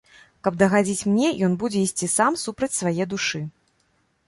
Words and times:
Каб 0.45 0.53
дагадзіць 0.61 1.07
мне, 1.09 1.29
ён 1.49 1.59
будзе 1.65 1.79
ісці 1.89 2.11
сам 2.15 2.41
супраць 2.45 2.73
свае 2.79 3.09
душы. 3.15 3.45